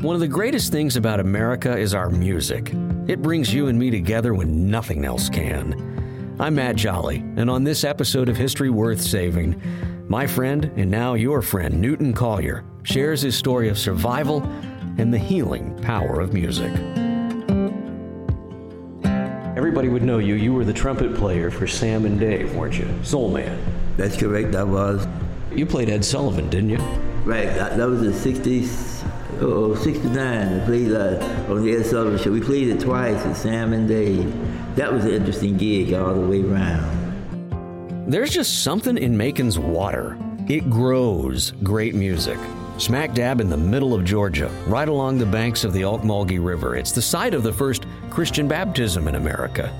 [0.00, 2.72] One of the greatest things about America is our music.
[3.06, 6.36] It brings you and me together when nothing else can.
[6.40, 9.60] I'm Matt Jolly, and on this episode of History Worth Saving,
[10.08, 14.42] my friend and now your friend, Newton Collier, shares his story of survival
[14.96, 16.72] and the healing power of music.
[19.54, 20.34] Everybody would know you.
[20.34, 22.88] You were the trumpet player for Sam and Dave, weren't you?
[23.02, 23.62] Soul Man.
[23.98, 25.06] That's correct, I was.
[25.54, 26.78] You played Ed Sullivan, didn't you?
[27.26, 28.99] Right, that, that was in the 60s,
[29.40, 30.60] oh, 69.
[30.60, 32.30] I played uh, on the Ed Sullivan show.
[32.30, 34.32] We played it twice at Sam and Dave.
[34.76, 37.00] That was an interesting gig all the way around.
[38.10, 40.18] There's just something in Macon's water.
[40.48, 42.38] It grows great music.
[42.78, 46.76] Smack dab in the middle of Georgia, right along the banks of the Ocmulgee River.
[46.76, 49.72] It's the site of the first Christian baptism in America.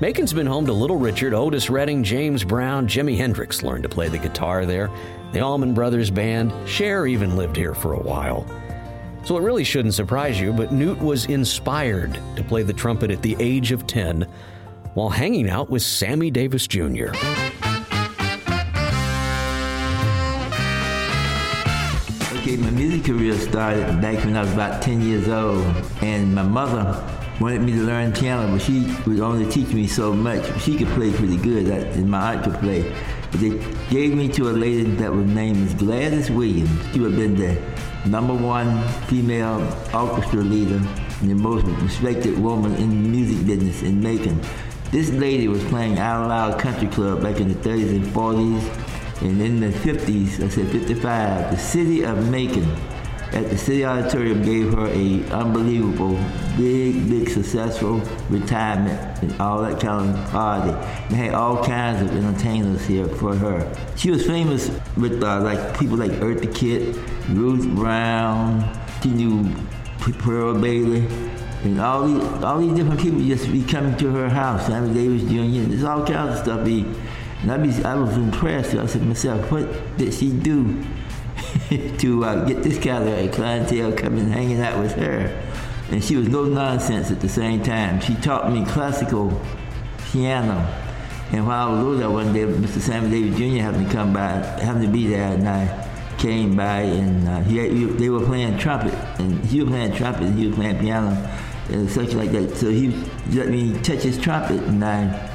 [0.00, 4.08] Macon's been home to Little Richard, Otis Redding, James Brown, Jimi Hendrix learned to play
[4.08, 4.90] the guitar there.
[5.32, 8.46] The Allman Brothers Band, Cher even lived here for a while.
[9.24, 13.22] So it really shouldn't surprise you, but Newt was inspired to play the trumpet at
[13.22, 14.28] the age of 10
[14.92, 17.08] while hanging out with Sammy Davis Jr.
[22.36, 25.64] Okay, my music career started back when I was about 10 years old,
[26.02, 27.02] and my mother
[27.40, 30.44] wanted me to learn piano, but she would only teach me so much.
[30.60, 32.94] She could play pretty good, and my aunt could play.
[33.36, 33.50] They
[33.90, 36.70] gave me to a lady that was named Gladys Williams.
[36.92, 37.60] She have been the
[38.08, 39.60] number one female
[39.92, 40.80] orchestra leader
[41.20, 44.40] and the most respected woman in the music business in Macon.
[44.92, 49.22] This lady was playing Out Loud Country Club back in the 30s and 40s.
[49.22, 52.66] And in the 50s, I said 55, the city of Macon
[53.34, 56.14] at the City Auditorium gave her a unbelievable,
[56.56, 58.00] big, big, successful
[58.30, 60.70] retirement and all that kind of party.
[61.10, 63.76] They had all kinds of entertainers here for her.
[63.96, 66.96] She was famous with uh, like people like Eartha Kitt,
[67.30, 68.80] Ruth Brown.
[69.02, 69.52] She knew
[69.98, 71.06] Pearl Bailey.
[71.64, 74.66] And all these, all these different people just be coming to her house.
[74.66, 75.68] Sammy Davis Jr.
[75.70, 76.64] There's all kinds of stuff.
[76.64, 76.84] Be,
[77.40, 78.74] and I, be, I was impressed.
[78.74, 80.84] I said myself, what did she do
[81.98, 85.42] to uh, get this kind of clientele coming hanging out with her?
[85.90, 88.00] And she was no nonsense at the same time.
[88.00, 89.40] She taught me classical
[90.10, 90.66] piano.
[91.32, 92.80] And while I was over there one day, Mr.
[92.80, 93.62] Sammy Davis Jr.
[93.62, 94.30] happened to come by,
[94.62, 98.58] happened to be there, and I came by, and uh, he, he, they were playing
[98.58, 101.10] trumpet, and he was playing trumpet, and he was playing piano,
[101.70, 102.56] and such like that.
[102.56, 102.88] So he
[103.32, 105.30] let me touch his trumpet, and I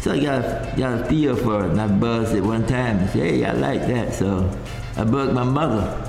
[0.00, 2.98] so I got a, got a feel for it, and I buzzed it one time
[2.98, 4.14] and said, hey, I like that.
[4.14, 4.50] So
[5.00, 6.06] I bugged my mother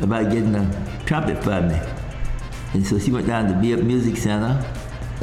[0.00, 1.78] about getting a trumpet for me.
[2.72, 4.60] And so she went down to Be Up Music Center,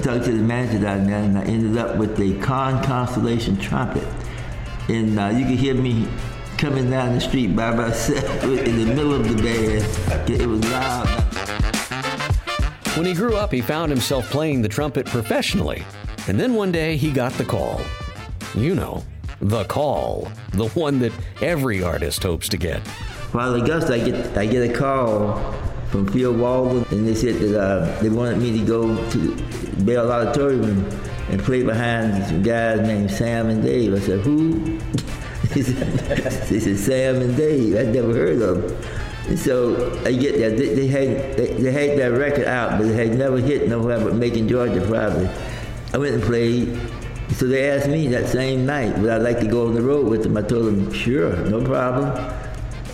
[0.02, 4.08] talked to the manager down there, and I ended up with the Conn Constellation trumpet.
[4.88, 6.08] And uh, you could hear me
[6.58, 10.30] coming down the street by myself in the middle of the band.
[10.30, 11.08] It was loud.
[12.96, 15.84] When he grew up, he found himself playing the trumpet professionally.
[16.30, 17.82] And then one day he got the call.
[18.56, 19.04] You know,
[19.42, 22.80] the call, the one that every artist hopes to get.
[23.32, 25.54] While Augusta, I get I get a call
[25.90, 29.36] from Phil Walden, and they said that uh, they wanted me to go to
[29.84, 30.86] Bell Auditorium
[31.30, 33.94] and play behind some guys named Sam and Dave.
[33.94, 34.80] I said, who?
[35.50, 35.62] they
[36.60, 37.76] said, Sam and Dave.
[37.76, 38.94] I'd never heard of them.
[39.28, 40.58] And so I get that.
[40.58, 44.00] They, they had they, they, had that record out, but they had never hit nowhere
[44.00, 45.30] but Macon, Georgia, probably.
[45.94, 46.80] I went and played.
[47.40, 50.08] So they asked me that same night, would I like to go on the road
[50.08, 50.36] with them?
[50.36, 52.10] I told them, sure, no problem.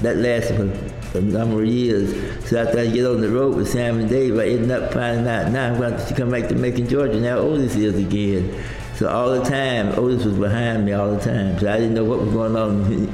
[0.04, 0.72] That lasted
[1.06, 2.14] for a number of years.
[2.48, 5.28] So after I get on the road with Sam and Dave, I ended up finding
[5.28, 7.20] out now I'm going to come back to Macon, Georgia.
[7.20, 8.64] Now Otis is again.
[8.94, 11.58] So all the time, Otis was behind me all the time.
[11.58, 13.12] So I didn't know what was going on.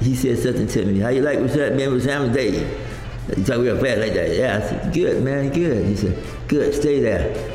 [0.00, 1.00] He said something to me.
[1.00, 2.54] How you like what's that man with Sam and Dave?
[3.36, 4.34] He talked real fast like that.
[4.34, 5.84] Yeah, I said, good, man, good.
[5.84, 7.49] He said, good, stay there.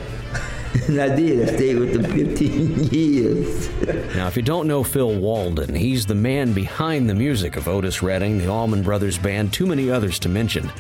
[0.87, 1.47] And I did.
[1.47, 3.69] I stayed with them 15 years.
[4.15, 8.01] now, if you don't know Phil Walden, he's the man behind the music of Otis
[8.03, 10.71] Redding, the Allman Brothers Band, too many others to mention.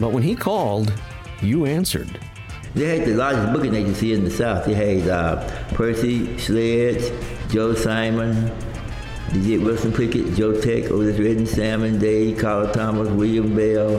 [0.00, 0.92] But when he called,
[1.42, 2.18] you answered.
[2.74, 4.64] They had the largest booking agency in the South.
[4.64, 7.12] They had uh, Percy Sledge,
[7.50, 8.50] Joe Simon,
[9.30, 13.96] DJ Wilson Pickett, Joe Tex, Otis Redding, Sam and Dave, Carl Thomas, William Bell,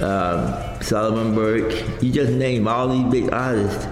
[0.00, 2.02] um, Solomon Burke.
[2.02, 3.86] You just name all these big artists.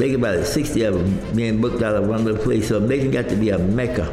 [0.00, 2.68] Think about it, 60 of them being booked out of one little place.
[2.68, 4.10] So Macon got to be a mecca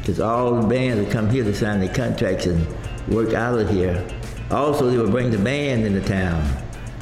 [0.00, 2.66] because all the bands would come here to sign their contracts and
[3.06, 4.04] work out of here.
[4.50, 6.44] Also, they would bring the band into town.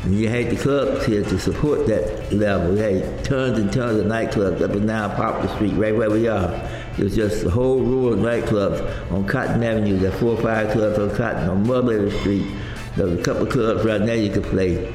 [0.03, 2.75] And you had the clubs here to support that level.
[2.75, 6.29] We had tons and tons of nightclubs up and down Poplar Street, right where we
[6.29, 6.53] are.
[6.99, 9.97] It was just a whole row of nightclubs on Cotton Avenue.
[9.97, 12.44] There were four or five clubs on Cotton, on Mulberry Street.
[12.97, 14.94] There was a couple clubs right there you could play.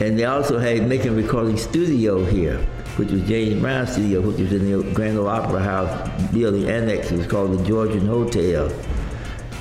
[0.00, 2.66] And they also had Macon recording studio here,
[2.96, 7.10] which was James Brown Studio, which was in the Grand Ole Opera House building annex.
[7.10, 8.70] It was called the Georgian Hotel.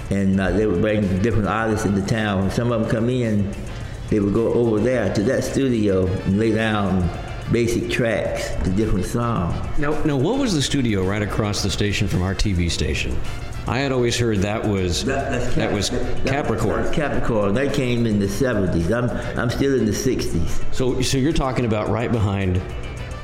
[0.10, 2.42] And uh, they would bring different artists into town.
[2.42, 3.54] When some of them come in,
[4.10, 7.08] they would go over there to that studio and lay down
[7.52, 9.56] basic tracks to different songs.
[9.78, 13.20] Now, now, what was the studio right across the station from our TV station?
[13.68, 16.92] I had always heard that was that, that was that, Capricorn.
[16.92, 17.54] Capricorn.
[17.54, 18.92] That came in the 70s.
[18.92, 20.74] I'm I'm still in the 60s.
[20.74, 22.62] So so you're talking about right behind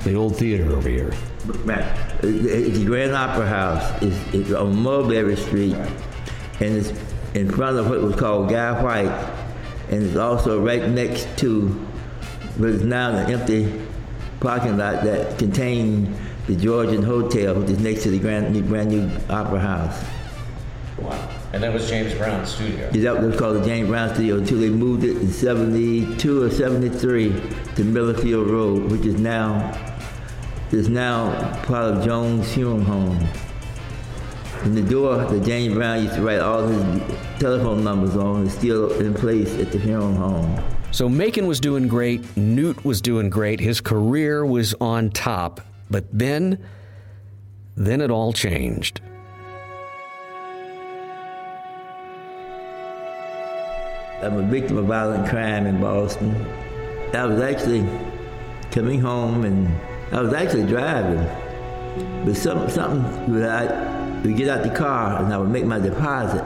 [0.06, 1.12] the old theater over here.
[1.66, 2.22] Right.
[2.22, 6.94] The Grand Opera House is, is on Mulberry Street, and it's
[7.34, 9.34] in front of what was called Guy White,
[9.90, 11.68] and it's also right next to
[12.58, 13.82] what is now an empty
[14.40, 16.16] parking lot that contained
[16.48, 20.04] the Georgian Hotel, which is next to the Grand New, brand new Opera House.
[21.00, 21.30] Wow.
[21.52, 22.90] And that was James Brown's studio.
[22.94, 26.50] Yeah, that was called the James Brown Studio until they moved it in 72 or
[26.50, 29.85] 73 to Millerfield Road, which is now
[30.72, 31.32] is now
[31.64, 33.28] part of Jones Funeral Home.
[34.64, 37.02] And the door that James Brown used to write all his
[37.40, 40.64] telephone numbers on is still in place at the funeral home.
[40.92, 46.06] So Macon was doing great, Newt was doing great, his career was on top, but
[46.12, 46.66] then,
[47.76, 49.02] then it all changed.
[54.24, 56.34] I'm a victim of violent crime in Boston.
[57.14, 57.88] I was actually
[58.72, 59.70] coming home and
[60.12, 61.28] I was actually driving.
[62.26, 65.80] But some, something that I would get out the car and I would make my
[65.80, 66.44] deposit.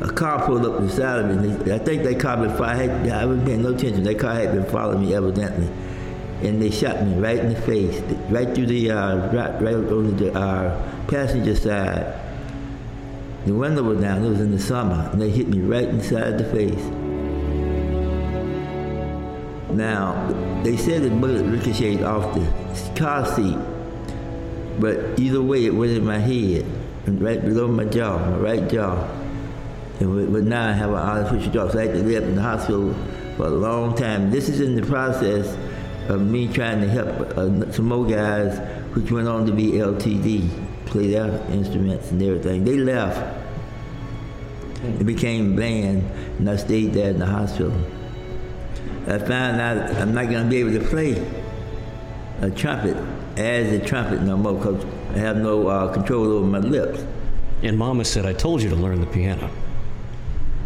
[0.00, 1.48] A car pulled up beside me.
[1.48, 4.04] They, I think they car been I had I was paying no attention.
[4.04, 5.68] That car had been following me evidently,
[6.42, 7.98] and they shot me right in the face,
[8.30, 12.20] right through the uh, right, right on the uh, passenger side.
[13.46, 16.36] The window was down, it was in the summer, and they hit me right inside
[16.36, 16.84] the face.
[19.76, 23.58] Now, they said the bullet ricocheted off the car seat,
[24.80, 26.64] but either way, it went in my head,
[27.06, 29.06] right below my jaw, my right jaw.
[30.00, 32.42] And but now I have an artificial jaw, so I had to live in the
[32.42, 32.94] hospital
[33.36, 34.30] for a long time.
[34.30, 35.54] This is in the process
[36.08, 38.58] of me trying to help uh, some more guys,
[38.94, 40.48] which went on to be LTD
[40.86, 42.64] play their instruments and everything.
[42.64, 43.20] They left.
[44.82, 47.72] It became band, and I stayed there in the hospital.
[49.06, 51.24] I found out I'm not going to be able to play
[52.40, 52.96] a trumpet
[53.36, 57.04] as a trumpet no more because I have no uh, control over my lips.
[57.62, 59.50] And Mama said, I told you to learn the piano.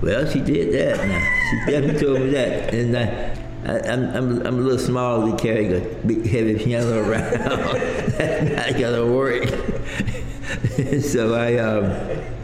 [0.02, 1.40] Well, she did that now.
[1.50, 2.74] She definitely told me that.
[2.74, 6.98] And uh, I, I'm, I'm, I'm a little small to carry a big, heavy piano
[7.08, 7.32] around.
[8.18, 9.48] That's not going to work.
[11.02, 12.39] so I um,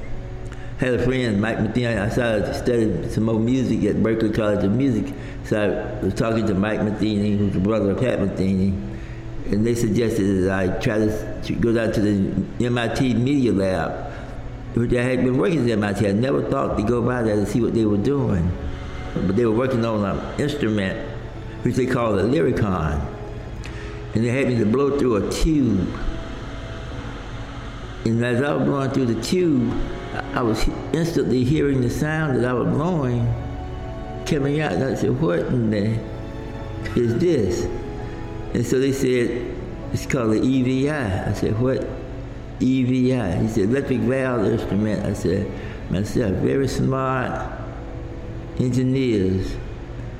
[0.78, 1.98] had a friend, Mike Metheny.
[1.98, 5.14] I started studying some more music at Berklee College of Music.
[5.44, 5.60] So
[6.00, 8.72] I was talking to Mike Metheny, who's the brother of Pat Metheny,
[9.46, 14.12] and they suggested that I try to go down to the MIT Media Lab,
[14.74, 16.06] which I had been working at MIT.
[16.06, 18.50] I never thought to go by there to see what they were doing.
[19.14, 21.08] But they were working on an instrument,
[21.62, 23.00] which they call a Lyricon.
[24.14, 25.88] And they had me to blow through a tube
[28.06, 29.72] and as I was blowing through the tube,
[30.36, 33.24] I was instantly hearing the sound that I was blowing
[34.26, 34.72] coming out.
[34.72, 35.98] And I said, what in the
[36.94, 37.64] is this?
[38.52, 39.56] And so they said,
[39.94, 40.90] it's called the EVI.
[41.28, 41.88] I said, what
[42.60, 43.40] EVI?
[43.40, 45.06] He said, electric valve instrument.
[45.06, 45.50] I said,
[45.90, 47.58] myself, very smart
[48.58, 49.56] engineers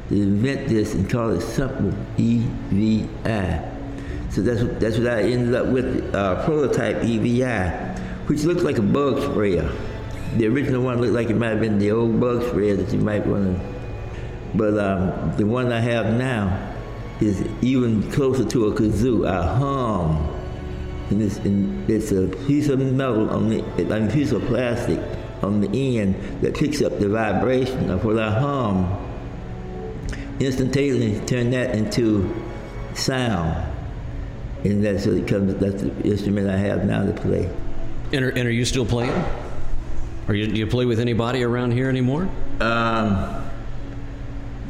[0.08, 3.70] to invent this and call it simple EVI.
[4.30, 8.78] So that's what, that's what I ended up with, uh, prototype EVI, which looks like
[8.78, 9.70] a bug sprayer.
[10.36, 12.98] The original one looked like it might have been the old bug sprayer that you
[12.98, 13.64] might want to,
[14.54, 16.74] but um, the one I have now
[17.20, 20.32] is even closer to a kazoo, a hum.
[21.10, 25.00] And it's, and it's a piece of metal on the, I mean, piece of plastic
[25.42, 29.02] on the end that picks up the vibration of what I hum.
[30.40, 32.34] Instantaneously turn that into
[32.94, 33.66] sound
[34.64, 35.54] and that's what it comes.
[35.54, 37.48] That's the instrument I have now to play.
[38.12, 39.24] And are, and are you still playing?
[40.28, 42.28] Or you, do you play with anybody around here anymore?
[42.60, 43.46] Um,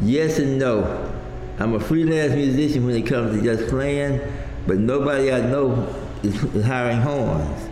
[0.03, 1.13] Yes and no.
[1.59, 4.21] I'm a freelance musician when it comes to just playing,
[4.67, 5.89] but nobody I know
[6.23, 7.69] is, is hiring horns.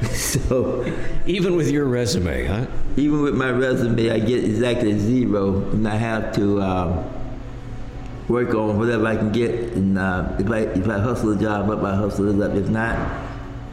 [0.16, 0.90] so
[1.26, 2.66] even with your resume, huh?
[2.96, 7.04] Even with my resume, I get exactly zero, and I have to um,
[8.28, 9.50] work on whatever I can get.
[9.74, 12.56] And uh, if I if I hustle a job up, I hustle it up.
[12.56, 12.96] If not,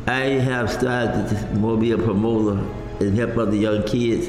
[0.08, 2.62] I have started to more be a promoter
[3.00, 4.28] and help other young kids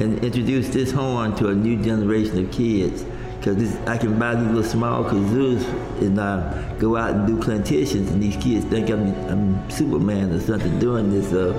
[0.00, 3.04] and introduce this horn to a new generation of kids
[3.38, 5.64] because I can buy these little small kazoos
[6.00, 10.40] and uh, go out and do plantations, and these kids think I'm, I'm Superman or
[10.40, 11.30] something doing this.
[11.30, 11.54] So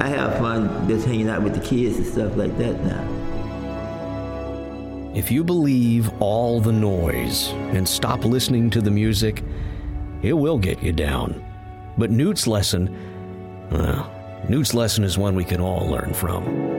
[0.00, 3.08] I have fun just hanging out with the kids and stuff like that now.
[5.14, 9.42] If you believe all the noise and stop listening to the music,
[10.22, 11.44] it will get you down.
[11.98, 12.96] But Newt's lesson,
[13.70, 14.10] well,
[14.48, 16.72] Newt's lesson is one we can all learn from.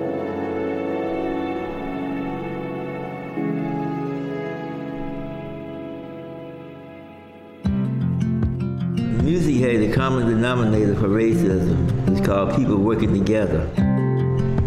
[9.24, 12.10] music had a common denominator for racism.
[12.10, 13.70] It's called people working together.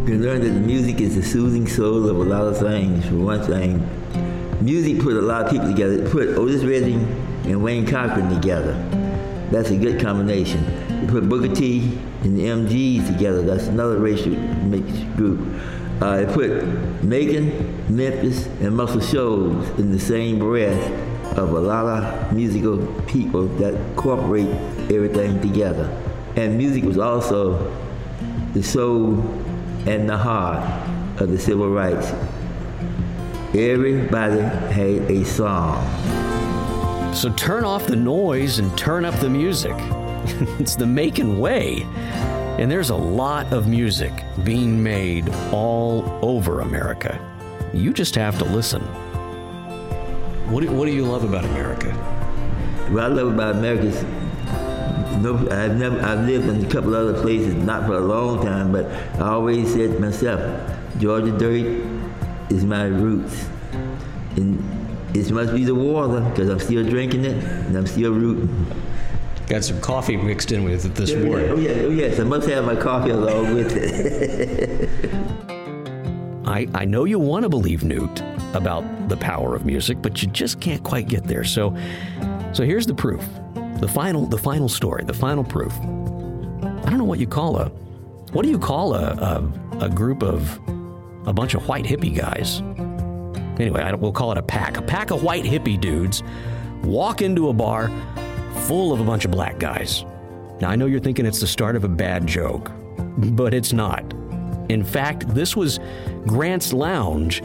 [0.07, 3.07] You learn that the music is the soothing soul of a lot of things.
[3.07, 3.87] For one thing,
[4.61, 6.03] music put a lot of people together.
[6.03, 7.01] It put Otis Redding
[7.45, 8.73] and Wayne Cochran together.
[9.51, 10.86] That's a good combination.
[11.09, 13.43] Put Booker T and the MGs together.
[13.43, 15.41] That's another racial mixed group.
[16.03, 16.65] Uh, it put
[17.03, 20.91] Macon, Memphis, and Muscle Shoals in the same breath
[21.39, 24.49] of a lot of musical people that incorporate
[24.91, 25.85] everything together.
[26.37, 27.75] And music was also
[28.53, 29.21] the soul
[29.87, 30.63] and the heart
[31.21, 32.13] of the civil rights.
[33.55, 35.85] Everybody had a song.
[37.15, 39.75] So turn off the noise and turn up the music.
[40.59, 41.83] it's the Macon way.
[42.59, 47.21] And there's a lot of music being made all over America.
[47.73, 48.83] You just have to listen.
[50.51, 51.93] What do, what do you love about America?
[52.91, 54.03] What I love about America is
[55.23, 58.73] no, I've never I've lived in a couple other places, not for a long time,
[58.73, 58.87] but
[59.21, 60.41] I always said to myself,
[60.99, 61.85] Georgia dirt
[62.51, 63.49] is my roots,
[64.37, 64.63] and
[65.17, 68.67] it must be the water because I'm still drinking it and I'm still rooting.
[69.47, 71.51] Got some coffee mixed in with it this yeah, morning.
[71.51, 74.91] Oh, yeah, oh yes, I must have my coffee along with it.
[76.45, 78.23] I, I know you want to believe Newt
[78.55, 81.45] about the power of music, but you just can't quite get there.
[81.45, 81.77] So,
[82.53, 83.25] so here's the proof.
[83.79, 85.73] The final, the final story, the final proof.
[85.79, 87.69] I don't know what you call a,
[88.33, 90.59] what do you call a, a, a group of,
[91.27, 92.63] a bunch of white hippie guys?
[93.61, 94.77] Anyway, we'll call it a pack.
[94.77, 96.23] A pack of white hippie dudes
[96.83, 97.91] walk into a bar
[98.67, 100.05] full of a bunch of black guys.
[100.61, 102.73] Now, I know you're thinking it's the start of a bad joke,
[103.17, 104.03] but it's not.
[104.69, 105.79] In fact, this was
[106.27, 107.43] Grant's Lounge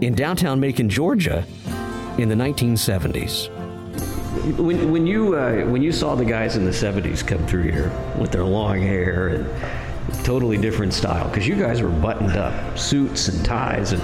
[0.00, 1.44] in downtown Macon, Georgia,
[2.18, 3.50] in the 1970s.
[4.58, 7.92] When, when you uh, when you saw the guys in the 70s come through here
[8.18, 13.28] with their long hair and totally different style, because you guys were buttoned up, suits
[13.28, 14.02] and ties, and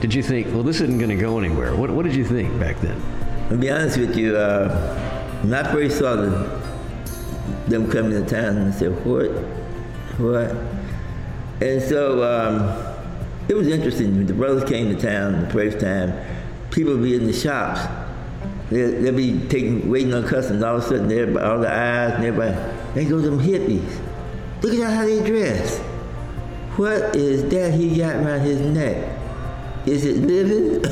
[0.00, 1.74] did you think, well, this isn't going to go anywhere?
[1.74, 3.23] What, what did you think back then?
[3.50, 9.04] To be honest with you, uh, I first saw them, coming to town, I said,
[9.04, 9.30] what?
[10.18, 10.56] What?
[11.60, 12.96] And so um,
[13.48, 14.16] it was interesting.
[14.16, 16.14] When the brothers came to town the first time,
[16.70, 17.80] people would be in the shops.
[18.70, 20.62] They'll, they'll be taking, waiting on customers.
[20.62, 22.56] All of a sudden, everybody, all the eyes and everybody,
[22.94, 24.00] they go to them hippies.
[24.62, 25.78] Look at how they dress.
[26.76, 29.18] What is that he got around his neck?
[29.86, 30.82] Is it living?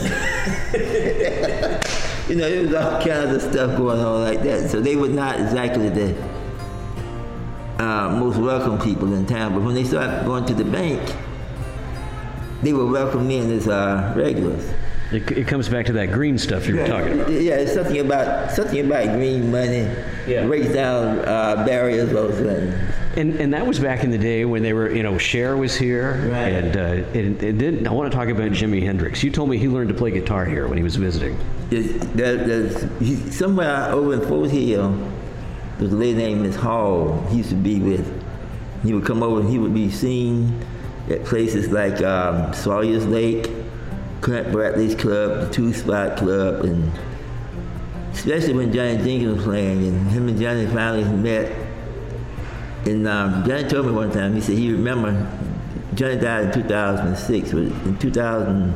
[2.28, 4.70] you know, there was all kinds of stuff going on like that.
[4.70, 6.14] So they were not exactly the
[7.78, 9.54] uh, most welcome people in town.
[9.54, 11.00] But when they started going to the bank,
[12.62, 14.70] they were welcome in as uh, regulars.
[15.10, 17.30] It, it, comes back to that green stuff you were yeah, talking about.
[17.30, 19.86] Yeah, it's something about something about green money.
[20.26, 20.46] Yeah.
[20.46, 22.91] breaks down uh, barriers, those things.
[23.16, 25.76] And and that was back in the day when they were, you know, Cher was
[25.76, 26.48] here, right.
[26.48, 29.22] and uh, and, and then I want to talk about Jimi Hendrix.
[29.22, 31.36] You told me he learned to play guitar here when he was visiting.
[31.68, 34.96] There, there's, he, somewhere over in Fort Hill,
[35.78, 37.20] there's a lady named Miss Hall.
[37.28, 38.22] He used to be with.
[38.82, 40.64] He would come over and he would be seen
[41.10, 43.50] at places like um, Sawyer's Lake,
[44.22, 46.90] Clint Brantley's Club, the Two Spot Club, and
[48.12, 51.61] especially when Johnny Jenkins was playing, and him and Johnny finally met.
[52.84, 55.12] And um, Johnny told me one time, he said he remember
[55.94, 58.74] Johnny died in 2006, but in 2000,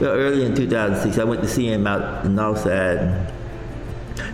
[0.00, 3.32] well, early in 2006, I went to see him out in Northside.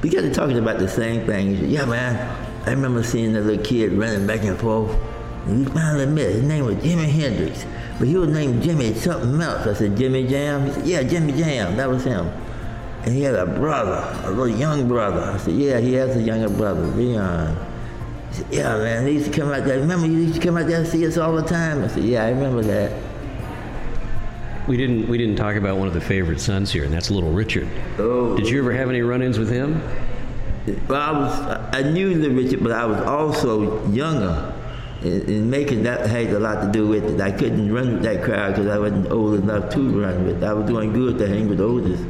[0.02, 1.50] We got to talking about the same thing.
[1.50, 4.90] He said, yeah, man, I remember seeing that little kid running back and forth.
[5.46, 6.30] And we finally met.
[6.30, 7.66] His name was Jimi Hendrix.
[7.98, 9.66] but he was named Jimmy something else.
[9.66, 10.66] I said, Jimmy Jam?
[10.66, 11.76] He said, yeah, Jimmy Jam.
[11.76, 12.26] That was him.
[13.04, 15.20] And he had a brother, a little young brother.
[15.20, 17.71] I said, yeah, he has a younger brother, Leon.
[18.32, 19.78] He said, yeah, man, they used to come out there.
[19.78, 21.84] Remember, you used to come out there and see us all the time?
[21.84, 22.98] I said, yeah, I remember that.
[24.66, 27.32] We didn't we didn't talk about one of the favorite sons here, and that's Little
[27.32, 27.68] Richard.
[27.98, 28.34] Oh.
[28.36, 29.82] Did you ever have any run-ins with him?
[30.88, 34.54] Well, I was, I knew Little Richard, but I was also younger.
[35.02, 37.20] And, and making that had a lot to do with it.
[37.20, 40.42] I couldn't run with that crowd because I wasn't old enough to run with.
[40.42, 42.04] I was doing good to hang with the oldest.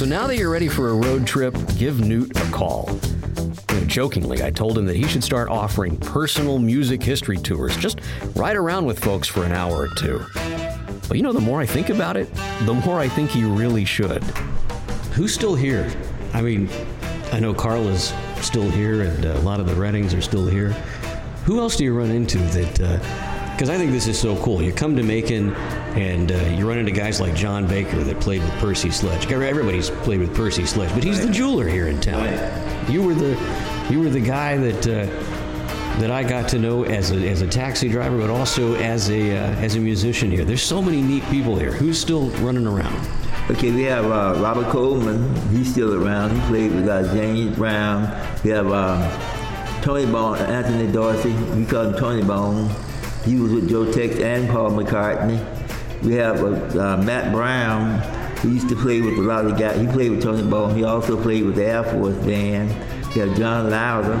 [0.00, 2.88] So now that you're ready for a road trip, give Newt a call.
[3.68, 7.76] You know, jokingly, I told him that he should start offering personal music history tours.
[7.76, 8.00] Just
[8.34, 10.24] ride around with folks for an hour or two.
[11.06, 13.84] But you know, the more I think about it, the more I think he really
[13.84, 14.22] should.
[15.12, 15.92] Who's still here?
[16.32, 16.70] I mean,
[17.30, 20.70] I know Carla's still here, and uh, a lot of the Reddings are still here.
[21.44, 23.29] Who else do you run into that?
[23.60, 24.62] Because I think this is so cool.
[24.62, 25.52] You come to Macon,
[25.94, 29.30] and uh, you run into guys like John Baker that played with Percy Sledge.
[29.30, 32.24] Everybody's played with Percy Sledge, but he's the jeweler here in town.
[32.90, 33.36] You were the
[33.90, 37.46] you were the guy that uh, that I got to know as a, as a
[37.46, 40.46] taxi driver, but also as a uh, as a musician here.
[40.46, 41.72] There's so many neat people here.
[41.72, 43.06] Who's still running around?
[43.50, 45.36] Okay, we have uh, Robert Coleman.
[45.50, 46.30] He's still around.
[46.30, 48.04] He played with uh, James Brown.
[48.42, 51.34] We have uh, Tony Bone, Anthony Dorsey.
[51.54, 52.74] We call him Tony Bone.
[53.24, 55.38] He was with Joe Tex and Paul McCartney.
[56.02, 56.42] We have
[56.76, 58.00] uh, Matt Brown.
[58.38, 59.78] He used to play with a lot of guys.
[59.78, 60.74] He played with Tony Bone.
[60.74, 62.70] He also played with the Air Force Band.
[63.14, 64.16] We have John Lowder.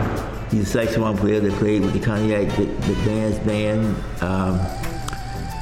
[0.50, 3.96] He's a saxophone player that played with the Cognac the, the Dance Band.
[4.22, 4.58] Um,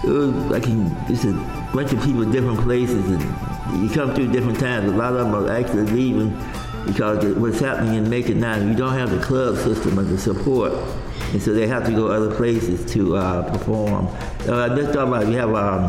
[0.02, 1.32] it was like it's a
[1.74, 4.90] bunch of people different places, and you come through different times.
[4.90, 6.30] A lot of them are actually leaving
[6.86, 10.72] because what's happening in Macon now, you don't have the club system and the support
[11.32, 14.06] and so they have to go other places to uh, perform.
[14.46, 15.88] Uh, let's talk about, we have um,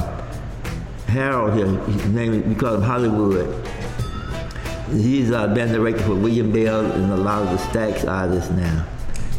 [1.08, 3.66] Harold here, his name we call him Hollywood.
[4.92, 8.86] He's uh, been director for William Bell and a lot of the Stax artists now.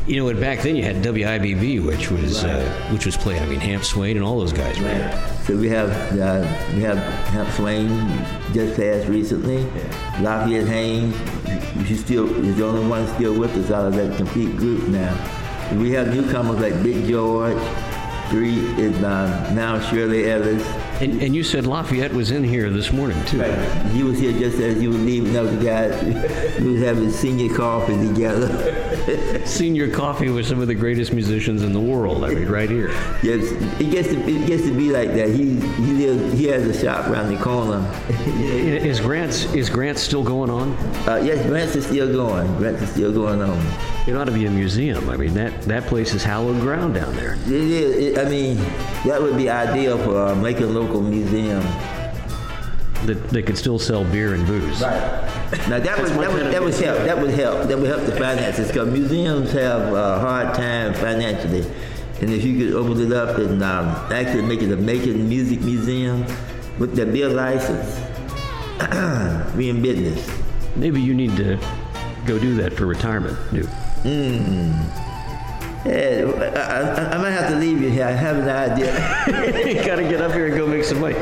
[0.07, 2.55] You know, back then you had WIBB, which was right.
[2.55, 3.43] uh, which was playing.
[3.43, 5.39] I mean, Hamp Swain and all those guys, right?
[5.45, 6.41] So we have uh,
[6.75, 6.99] we have
[7.29, 7.89] Hamp Swain
[8.53, 9.59] just passed recently.
[9.63, 10.21] Yeah.
[10.23, 14.57] Lafayette Haynes, she's still is the only one still with us out of that complete
[14.57, 15.40] group now.
[15.79, 17.57] We have newcomers like Big George.
[18.29, 20.90] Three is uh, now Shirley Ellis.
[21.01, 23.41] And, and, you said Lafayette was in here this morning too.
[23.41, 23.87] Right.
[23.87, 25.33] He was here just as you were leaving.
[25.33, 26.61] That the guys.
[26.61, 29.47] we was having senior coffee together.
[29.47, 32.23] senior coffee with some of the greatest musicians in the world.
[32.23, 32.91] I mean, right here.
[33.23, 35.31] Yes, it gets to it gets to be like that.
[35.31, 37.83] He he lives, he has a shop around the corner.
[38.11, 39.71] is Grant's is
[40.03, 40.73] still going on?
[41.09, 42.55] Uh, yes, Grant's is still going.
[42.59, 43.59] Grant's is still going on.
[44.07, 45.09] It ought to be a museum.
[45.09, 47.35] I mean, that that place is hallowed ground down there.
[47.47, 47.97] It is.
[47.97, 48.57] It, I mean,
[49.07, 51.63] that would be ideal for uh, making a local museum.
[53.07, 54.83] That they could still sell beer and booze.
[54.83, 55.69] Right.
[55.69, 56.99] Now that would that would, that would help.
[56.99, 57.69] That would help.
[57.69, 61.65] That would help the finances because museums have a hard time financially,
[62.21, 65.61] and if you could open it up and um, actually make it a Macon Music
[65.63, 66.27] Museum
[66.79, 67.97] with the beer license,
[69.57, 70.31] be in business.
[70.77, 71.59] Maybe you need to
[72.27, 73.67] go do that for retirement, dude.
[73.67, 75.11] Hmm.
[75.87, 77.70] Yeah, I, I, I, might have to leave
[78.01, 78.17] you here.
[78.17, 79.75] I have an idea.
[79.81, 81.15] you gotta get up here and go make some money.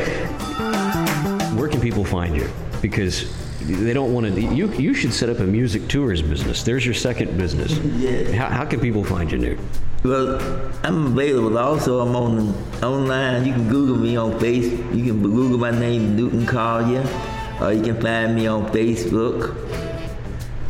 [1.57, 2.49] Where can people find you?
[2.81, 4.41] Because they don't want to.
[4.41, 6.63] You you should set up a music tours business.
[6.63, 7.79] There's your second business.
[7.79, 8.33] yeah.
[8.33, 9.59] How, how can people find you, Newt?
[10.05, 10.41] Well,
[10.85, 11.59] I'm available.
[11.59, 13.45] Also, I'm on online.
[13.45, 14.95] You can Google me on Facebook.
[14.97, 17.05] You can Google my name, Newton Collier,
[17.61, 19.88] or you can find me on Facebook.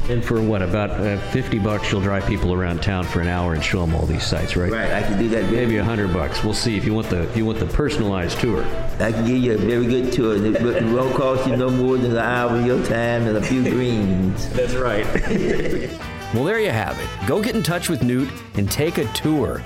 [0.09, 3.53] And for what, about uh, 50 bucks, you'll drive people around town for an hour
[3.53, 4.73] and show them all these sites, right?
[4.73, 5.51] Right, I can do that.
[5.53, 6.43] Maybe a hundred bucks.
[6.43, 8.65] We'll see if you want the if you want the personalized tour.
[9.01, 10.43] I can give you a very good tour.
[10.43, 13.63] It won't cost you no more than an hour of your time and a few
[13.71, 14.49] greens.
[14.55, 15.05] That's right.
[16.35, 17.29] well, there you have it.
[17.29, 19.63] Go get in touch with Newt and take a tour.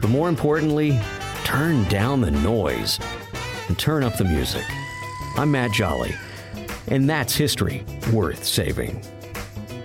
[0.00, 1.00] But more importantly,
[1.42, 3.00] turn down the noise
[3.66, 4.64] and turn up the music.
[5.36, 6.14] I'm Matt Jolly,
[6.86, 9.02] and that's history worth saving.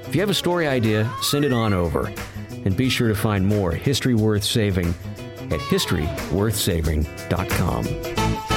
[0.10, 2.12] If you have a story idea, send it on over.
[2.66, 4.88] And be sure to find more History Worth Saving
[5.52, 8.49] at historyworthsaving.com.